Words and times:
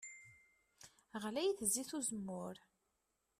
Ɣlayet 1.23 1.59
zzit 1.69 1.89
n 1.93 1.95
uzemmur. 1.97 2.55